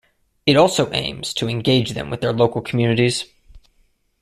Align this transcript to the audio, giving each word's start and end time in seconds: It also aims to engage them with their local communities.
It 0.47 0.55
also 0.57 0.91
aims 0.93 1.31
to 1.35 1.47
engage 1.47 1.91
them 1.91 2.09
with 2.09 2.21
their 2.21 2.33
local 2.33 2.61
communities. 2.61 3.25